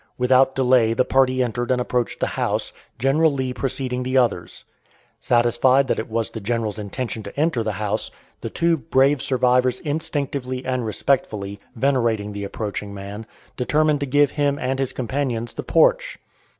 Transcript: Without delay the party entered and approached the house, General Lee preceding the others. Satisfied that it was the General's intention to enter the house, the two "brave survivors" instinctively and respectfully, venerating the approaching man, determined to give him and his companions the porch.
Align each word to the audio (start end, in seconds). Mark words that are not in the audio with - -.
Without 0.17 0.55
delay 0.55 0.95
the 0.95 1.05
party 1.05 1.43
entered 1.43 1.69
and 1.69 1.79
approached 1.79 2.19
the 2.21 2.25
house, 2.33 2.73
General 2.97 3.31
Lee 3.31 3.53
preceding 3.53 4.01
the 4.01 4.17
others. 4.17 4.65
Satisfied 5.19 5.87
that 5.87 5.99
it 5.99 6.09
was 6.09 6.31
the 6.31 6.39
General's 6.39 6.79
intention 6.79 7.21
to 7.21 7.39
enter 7.39 7.61
the 7.61 7.73
house, 7.73 8.09
the 8.39 8.49
two 8.49 8.77
"brave 8.77 9.21
survivors" 9.21 9.79
instinctively 9.81 10.65
and 10.65 10.87
respectfully, 10.87 11.59
venerating 11.75 12.33
the 12.33 12.43
approaching 12.45 12.95
man, 12.95 13.27
determined 13.55 13.99
to 13.99 14.07
give 14.07 14.31
him 14.31 14.57
and 14.57 14.79
his 14.79 14.91
companions 14.91 15.53
the 15.53 15.61
porch. 15.61 16.17